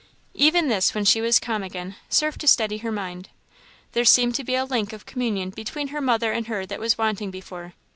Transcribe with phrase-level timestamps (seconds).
[0.33, 3.29] Even this, when she was calm again, served to steady her mind.
[3.91, 6.97] There seemed to be a link of communion between her mother and her that was
[6.97, 7.73] wanting before.